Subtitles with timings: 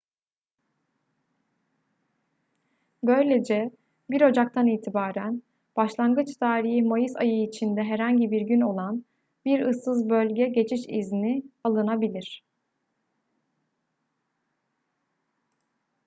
[3.03, 3.71] böylece
[4.09, 5.43] 1 ocak'tan itibaren
[5.75, 9.05] başlangıç tarihi mayıs ayı içinde herhangi bir gün olan
[9.45, 12.43] bir ıssız bölge geçiş izni alınabilir